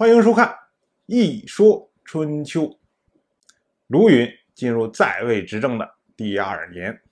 [0.00, 0.48] 欢迎收看
[1.04, 2.62] 《一说春秋》。
[3.88, 7.02] 卢允进入在位执政的第二年，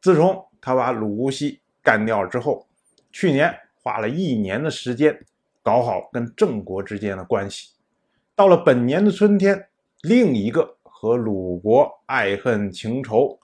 [0.00, 2.66] 自从他把鲁无锡干掉之后，
[3.12, 5.24] 去年花了一年的时间
[5.62, 7.74] 搞好跟郑国之间的关系。
[8.34, 9.68] 到了本年的春天，
[10.02, 13.38] 另一个和鲁国爱恨情仇、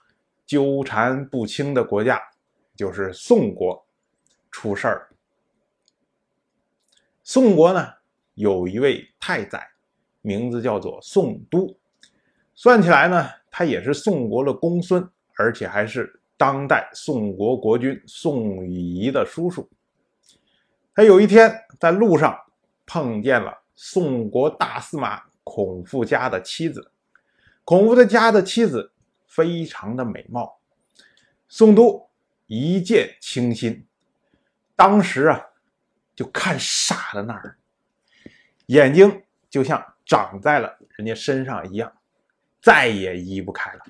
[0.45, 2.21] 纠缠不清的国家，
[2.75, 3.87] 就是宋国，
[4.51, 5.11] 出事儿。
[7.23, 8.00] 宋国呢？
[8.41, 9.71] 有一位太宰，
[10.23, 11.77] 名字叫做宋都，
[12.55, 19.69] 算起来呢，他也是宋国的公孙，而且还是当代宋国国君宋禹仪的叔叔。
[20.95, 22.35] 他有一天在路上
[22.87, 26.91] 碰见了宋国大司马孔父家的妻子，
[27.63, 28.91] 孔父的家的妻子
[29.27, 30.59] 非常的美貌，
[31.47, 32.09] 宋都
[32.47, 33.87] 一见倾心，
[34.75, 35.39] 当时啊
[36.17, 37.59] 就看傻了那儿。
[38.71, 41.93] 眼睛就像长在了人家身上一样，
[42.63, 43.81] 再也移不开了，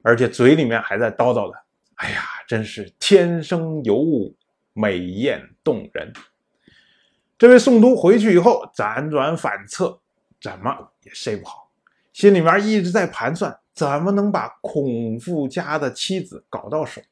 [0.00, 1.62] 而且嘴里面还在叨叨的
[1.96, 4.34] ：“哎呀，真是天生尤物，
[4.72, 6.10] 美艳动人。”
[7.36, 10.00] 这位宋都回去以后辗转反侧，
[10.40, 11.70] 怎么也睡不好，
[12.14, 17.02] 心里面一直在盘算怎么能把孔富家的妻子搞到手。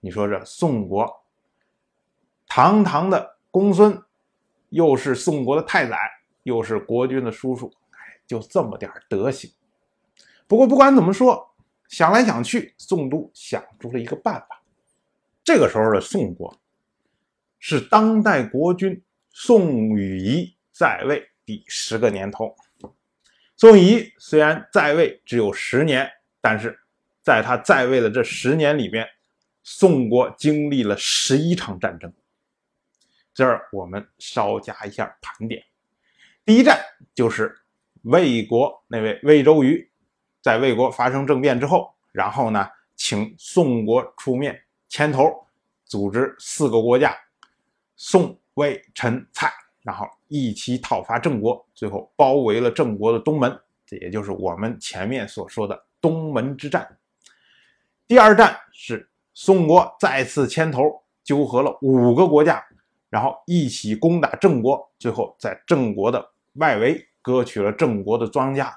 [0.00, 1.24] 你说这宋国
[2.46, 3.98] 堂堂的公孙。
[4.70, 5.96] 又是宋国的太宰，
[6.42, 9.50] 又是国君的叔叔，哎，就这么点德行。
[10.48, 11.54] 不过不管怎么说，
[11.88, 14.62] 想来想去，宋都想出了一个办法。
[15.44, 16.60] 这个时候的宋国
[17.58, 22.54] 是当代国君宋禹仪在位第十个年头。
[23.56, 26.78] 宋禹仪虽然在位只有十年，但是
[27.22, 29.06] 在他在位的这十年里面，
[29.62, 32.12] 宋国经历了十一场战争。
[33.32, 35.62] 这儿我们稍加一下盘点。
[36.44, 36.80] 第一站
[37.14, 37.56] 就是
[38.02, 39.88] 魏国那位魏周瑜，
[40.40, 45.32] 在魏国发生政变之后，然后呢，请宋国出面牵头，
[45.84, 47.16] 组织四个国家
[47.96, 53.56] 宋、魏、陈、蔡，然后一起讨伐郑国，最后包围了郑国的东门，
[53.86, 56.98] 这也就是我们前面所说的东门之战。
[58.08, 62.64] 第二战是宋国再次牵头，纠合了五个国家。
[63.10, 68.72] 然后一起攻打郑国，最后在郑国的外围割取了郑国的庄稼。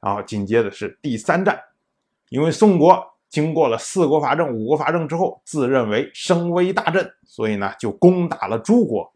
[0.00, 1.58] 然后紧接着是第三战，
[2.28, 9.10] 因为宋国经过了四国伐郑、五国伐郑之后，自认为声威大振，所以呢就攻打了诸国，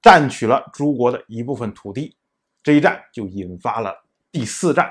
[0.00, 2.16] 占取了诸国的一部分土地。
[2.62, 3.94] 这一战就引发了
[4.30, 4.90] 第四战，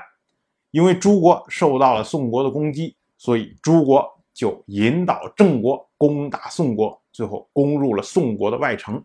[0.70, 7.00] 因为诸国受到了宋国的攻击，所以诸国就引导郑国攻打宋国。
[7.18, 9.04] 最后攻入了宋国的外城，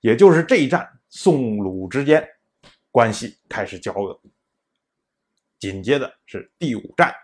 [0.00, 2.26] 也就是这一战，宋鲁之间
[2.90, 4.18] 关系开始交恶。
[5.58, 7.14] 紧接着是第五战，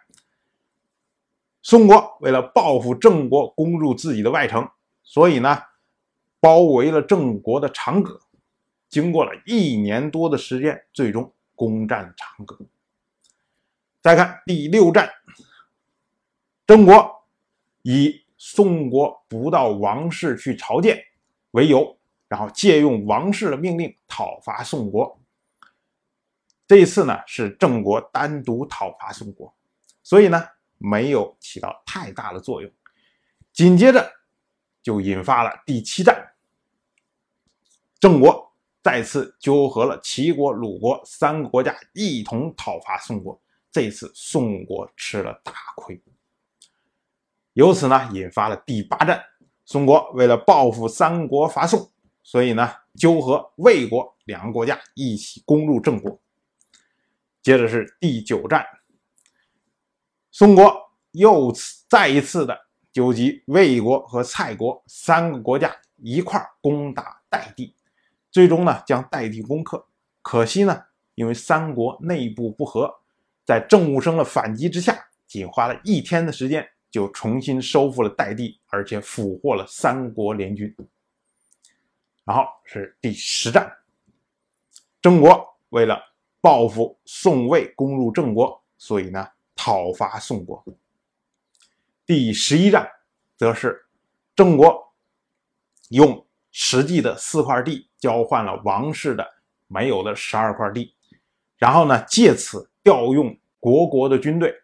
[1.62, 4.68] 宋国为了报复郑国攻入自己的外城，
[5.02, 5.58] 所以呢，
[6.38, 8.20] 包围了郑国的长葛。
[8.90, 12.58] 经过了一年多的时间，最终攻占长葛。
[14.02, 15.10] 再看第六战，
[16.66, 17.24] 郑国
[17.80, 18.27] 以。
[18.38, 20.98] 宋国不到王室去朝见
[21.50, 25.20] 为由，然后借用王室的命令讨伐宋国。
[26.66, 29.52] 这一次呢，是郑国单独讨伐宋国，
[30.02, 30.46] 所以呢，
[30.76, 32.70] 没有起到太大的作用。
[33.52, 34.12] 紧接着
[34.82, 36.34] 就引发了第七战，
[37.98, 43.40] 郑国再次纠合了齐国、鲁国三个国家一同讨伐宋国。
[43.72, 46.00] 这次宋国吃了大亏。
[47.58, 49.20] 由此呢，引发了第八战。
[49.64, 51.90] 宋国为了报复三国伐宋，
[52.22, 56.20] 所以呢，纠合魏国两个国家一起攻入郑国。
[57.42, 58.64] 接着是第九战，
[60.30, 60.72] 宋国
[61.10, 61.52] 又
[61.88, 62.56] 再一次的
[62.92, 67.74] 纠集魏国和蔡国三个国家一块攻打代地，
[68.30, 69.84] 最终呢，将代地攻克。
[70.22, 70.80] 可惜呢，
[71.16, 73.00] 因为三国内部不和，
[73.44, 76.64] 在郑武生的反击之下，仅花了一天的时间。
[76.90, 80.74] 就重新收复了代地，而且俘获了三国联军。
[82.24, 83.70] 然后是第十战，
[85.00, 85.98] 郑国为了
[86.40, 90.64] 报复宋魏攻入郑国，所以呢讨伐宋国。
[92.04, 92.90] 第十一战
[93.36, 93.86] 则是
[94.34, 94.94] 郑国
[95.90, 99.26] 用实际的四块地交换了王室的
[99.66, 100.94] 没有的十二块地，
[101.56, 104.54] 然后呢借此调用国国的军队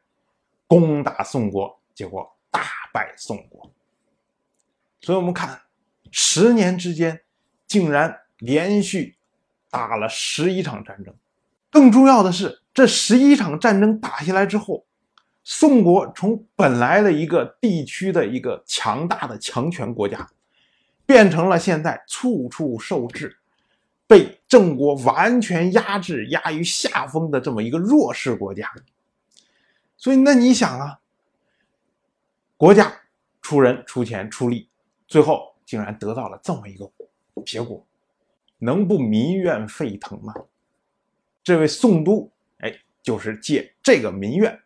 [0.66, 1.80] 攻打宋国。
[1.94, 2.60] 结果大
[2.92, 3.70] 败宋国，
[5.00, 5.60] 所以我们看
[6.10, 7.20] 十年之间，
[7.66, 9.16] 竟然连续
[9.70, 11.14] 打了十一场战争。
[11.70, 14.84] 更重要的是，这十一场战争打下来之后，
[15.42, 20.28] 宋国从本来的一个地区的一个强大的强权国家，
[21.04, 23.36] 变成了现在处处受制、
[24.06, 28.72] 被郑国完全压制、压于下风的这么一个弱势国家。
[29.96, 31.00] 所以，那你想啊，
[32.56, 32.92] 国家
[33.42, 34.68] 出人、出钱、出力，
[35.06, 36.90] 最后竟然得到了这么一个
[37.44, 37.84] 结果，
[38.58, 40.32] 能不民怨沸腾吗？
[41.42, 42.72] 这位宋都，哎，
[43.02, 44.58] 就是借这个民怨，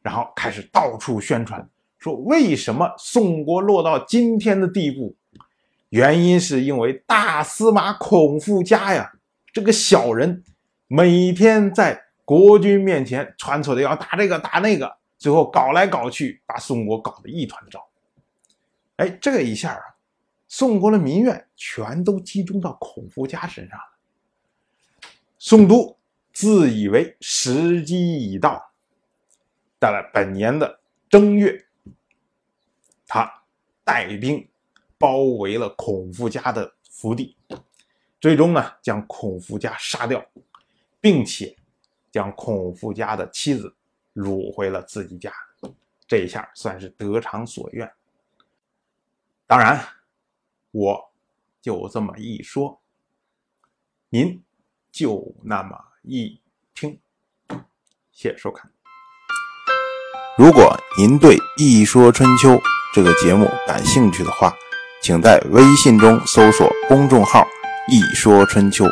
[0.00, 1.68] 然后开始到处宣传，
[1.98, 5.14] 说为什么宋国落到今天的地步？
[5.90, 9.12] 原因是因为大司马孔富家呀，
[9.52, 10.42] 这个小人
[10.86, 17.88] 每天在国君面前穿梭的要打这个打那个，最后搞来搞去，把宋国搞得一团糟。
[18.96, 19.82] 哎，这一下啊，
[20.48, 23.84] 宋国的民怨全都集中到孔夫家身上了。
[25.38, 25.96] 宋都。
[26.34, 28.72] 自以为时机已到，
[29.78, 30.80] 到了本年的
[31.10, 31.66] 正月，
[33.06, 33.30] 他
[33.84, 34.48] 带兵
[34.96, 37.36] 包围了孔夫家的府邸，
[38.18, 40.24] 最终呢将孔夫家杀掉，
[41.02, 41.54] 并且
[42.10, 43.76] 将孔夫家的妻子
[44.14, 45.32] 掳回了自己家，
[46.06, 47.90] 这一下算是得偿所愿。
[49.46, 49.82] 当然，
[50.70, 51.12] 我
[51.60, 52.80] 就这么一说，
[54.08, 54.42] 您
[54.90, 55.78] 就那么。
[56.04, 56.40] 一
[56.74, 56.98] 听，
[58.10, 58.68] 谢谢收看。
[60.36, 62.56] 如果您对《一说春秋》
[62.92, 64.52] 这个节目感兴趣的话，
[65.00, 67.46] 请在微信中搜索公众号
[67.88, 68.84] “一说春秋”，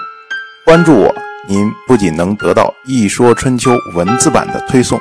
[0.65, 1.13] 关注我。
[1.49, 5.01] 您不仅能得到《一说春秋》文字版的推送，